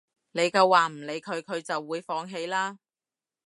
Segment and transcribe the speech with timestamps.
[0.31, 2.79] 你夠話唔理佢，佢就會放棄啦